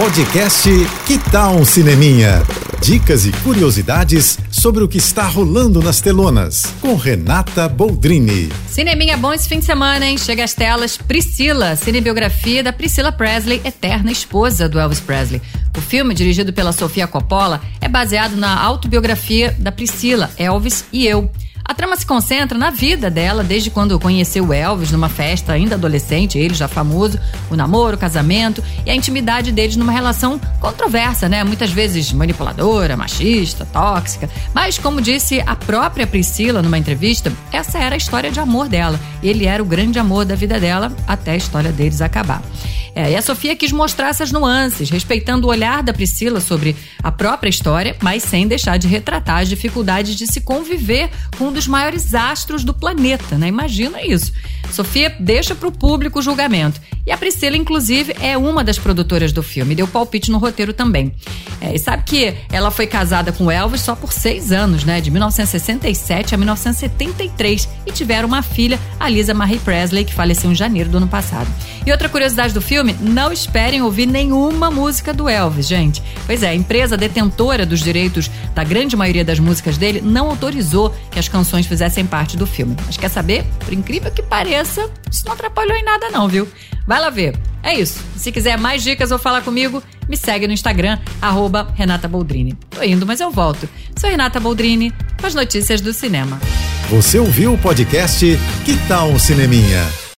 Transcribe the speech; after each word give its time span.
Podcast 0.00 0.66
Que 1.06 1.18
Tal 1.30 1.56
um 1.56 1.64
Cineminha? 1.64 2.42
Dicas 2.80 3.26
e 3.26 3.32
curiosidades 3.44 4.38
sobre 4.50 4.82
o 4.82 4.88
que 4.88 4.96
está 4.96 5.24
rolando 5.24 5.82
nas 5.82 6.00
telonas, 6.00 6.72
com 6.80 6.96
Renata 6.96 7.68
Boldrini. 7.68 8.48
Cineminha 8.66 9.18
bom 9.18 9.30
esse 9.34 9.46
fim 9.46 9.58
de 9.58 9.66
semana, 9.66 10.06
hein? 10.06 10.16
Chega 10.16 10.42
às 10.42 10.54
telas 10.54 10.96
Priscila, 10.96 11.76
cinebiografia 11.76 12.62
da 12.62 12.72
Priscila 12.72 13.12
Presley, 13.12 13.60
eterna 13.62 14.10
esposa 14.10 14.66
do 14.70 14.80
Elvis 14.80 15.00
Presley. 15.00 15.42
O 15.76 15.82
filme, 15.82 16.14
dirigido 16.14 16.50
pela 16.50 16.72
Sofia 16.72 17.06
Coppola, 17.06 17.60
é 17.78 17.86
baseado 17.86 18.36
na 18.36 18.58
autobiografia 18.58 19.54
da 19.58 19.70
Priscila, 19.70 20.30
Elvis 20.38 20.82
e 20.90 21.06
eu. 21.06 21.30
A 21.70 21.74
trama 21.74 21.94
se 21.94 22.04
concentra 22.04 22.58
na 22.58 22.70
vida 22.70 23.08
dela 23.08 23.44
desde 23.44 23.70
quando 23.70 23.96
conheceu 24.00 24.52
Elvis 24.52 24.90
numa 24.90 25.08
festa 25.08 25.52
ainda 25.52 25.76
adolescente, 25.76 26.36
ele 26.36 26.52
já 26.52 26.66
famoso, 26.66 27.16
o 27.48 27.54
namoro, 27.54 27.94
o 27.94 27.98
casamento 27.98 28.60
e 28.84 28.90
a 28.90 28.94
intimidade 28.96 29.52
deles 29.52 29.76
numa 29.76 29.92
relação 29.92 30.40
controversa, 30.58 31.28
né? 31.28 31.44
Muitas 31.44 31.70
vezes 31.70 32.12
manipuladora, 32.12 32.96
machista, 32.96 33.64
tóxica. 33.72 34.28
Mas, 34.52 34.78
como 34.78 35.00
disse 35.00 35.40
a 35.46 35.54
própria 35.54 36.08
Priscila 36.08 36.60
numa 36.60 36.76
entrevista, 36.76 37.32
essa 37.52 37.78
era 37.78 37.94
a 37.94 37.98
história 37.98 38.32
de 38.32 38.40
amor 38.40 38.68
dela. 38.68 38.98
Ele 39.22 39.46
era 39.46 39.62
o 39.62 39.66
grande 39.66 40.00
amor 40.00 40.24
da 40.24 40.34
vida 40.34 40.58
dela 40.58 40.92
até 41.06 41.30
a 41.30 41.36
história 41.36 41.70
deles 41.70 42.00
acabar. 42.00 42.42
É, 42.94 43.12
e 43.12 43.16
a 43.16 43.22
Sofia 43.22 43.54
quis 43.54 43.72
mostrar 43.72 44.08
essas 44.08 44.32
nuances, 44.32 44.90
respeitando 44.90 45.46
o 45.46 45.50
olhar 45.50 45.82
da 45.82 45.92
Priscila 45.92 46.40
sobre 46.40 46.76
a 47.02 47.12
própria 47.12 47.48
história, 47.48 47.96
mas 48.02 48.22
sem 48.22 48.46
deixar 48.46 48.76
de 48.78 48.88
retratar 48.88 49.38
as 49.38 49.48
dificuldades 49.48 50.16
de 50.16 50.26
se 50.26 50.40
conviver 50.40 51.10
com 51.38 51.48
um 51.48 51.52
dos 51.52 51.66
maiores 51.66 52.14
astros 52.14 52.64
do 52.64 52.74
planeta, 52.74 53.36
né? 53.36 53.48
Imagina 53.48 54.02
isso. 54.02 54.32
Sofia 54.72 55.14
deixa 55.18 55.54
para 55.54 55.68
o 55.68 55.72
público 55.72 56.18
o 56.18 56.22
julgamento. 56.22 56.80
E 57.06 57.12
a 57.12 57.16
Priscila, 57.16 57.56
inclusive, 57.56 58.14
é 58.20 58.36
uma 58.36 58.62
das 58.62 58.78
produtoras 58.78 59.32
do 59.32 59.42
filme, 59.42 59.74
deu 59.74 59.88
palpite 59.88 60.30
no 60.30 60.38
roteiro 60.38 60.72
também. 60.72 61.12
É, 61.60 61.74
e 61.74 61.78
sabe 61.78 62.04
que 62.04 62.34
ela 62.50 62.70
foi 62.70 62.86
casada 62.86 63.32
com 63.32 63.50
Elvis 63.50 63.82
só 63.82 63.94
por 63.94 64.12
seis 64.12 64.52
anos, 64.52 64.84
né? 64.84 65.00
De 65.00 65.10
1967 65.10 66.34
a 66.34 66.38
1973. 66.38 67.68
E 67.86 67.92
tiveram 67.92 68.28
uma 68.28 68.42
filha, 68.42 68.78
a 68.98 69.08
Lisa 69.08 69.34
Marie 69.34 69.58
Presley, 69.58 70.04
que 70.04 70.14
faleceu 70.14 70.50
em 70.50 70.54
janeiro 70.54 70.88
do 70.88 70.96
ano 70.98 71.08
passado. 71.08 71.48
E 71.84 71.90
outra 71.92 72.08
curiosidade 72.08 72.54
do 72.54 72.60
filme, 72.60 72.94
não 73.00 73.32
esperem 73.32 73.82
ouvir 73.82 74.06
nenhuma 74.06 74.70
música 74.70 75.12
do 75.12 75.28
Elvis, 75.28 75.66
gente. 75.66 76.02
Pois 76.26 76.42
é, 76.42 76.48
a 76.48 76.54
empresa 76.54 76.96
detentora 76.96 77.66
dos 77.66 77.80
direitos 77.80 78.30
da 78.54 78.64
grande 78.64 78.96
maioria 78.96 79.24
das 79.24 79.38
músicas 79.38 79.76
dele 79.76 80.00
não 80.00 80.28
autorizou 80.28 80.94
que 81.10 81.18
as 81.18 81.28
canções 81.28 81.66
fizessem 81.66 82.06
parte 82.06 82.36
do 82.36 82.46
filme. 82.46 82.76
Mas 82.86 82.96
quer 82.96 83.08
saber? 83.08 83.44
Por 83.64 83.72
incrível 83.72 84.10
que 84.10 84.22
pareça, 84.22 84.90
isso 85.10 85.24
não 85.26 85.32
atrapalhou 85.32 85.76
em 85.76 85.84
nada 85.84 86.10
não, 86.10 86.28
viu? 86.28 86.48
Vai 86.86 87.00
lá 87.00 87.10
ver. 87.10 87.36
É 87.62 87.74
isso. 87.74 88.02
Se 88.16 88.32
quiser 88.32 88.58
mais 88.58 88.82
dicas 88.82 89.10
ou 89.10 89.18
falar 89.18 89.42
comigo, 89.42 89.82
me 90.08 90.16
segue 90.16 90.46
no 90.46 90.52
Instagram, 90.52 90.98
arroba 91.20 91.72
Renata 91.74 92.08
Boldrini. 92.08 92.56
Tô 92.70 92.82
indo, 92.82 93.06
mas 93.06 93.20
eu 93.20 93.30
volto. 93.30 93.68
Sou 93.98 94.08
Renata 94.08 94.40
Boldrini, 94.40 94.92
com 95.20 95.26
as 95.26 95.34
notícias 95.34 95.80
do 95.80 95.92
cinema. 95.92 96.40
Você 96.90 97.18
ouviu 97.18 97.54
o 97.54 97.58
podcast 97.58 98.26
Que 98.64 98.76
Tal 98.88 99.10
um 99.10 99.18
Cineminha? 99.18 100.00